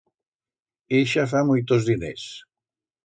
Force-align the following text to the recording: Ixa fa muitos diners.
Ixa 0.99 1.27
fa 1.33 1.43
muitos 1.51 1.85
diners. 1.91 2.25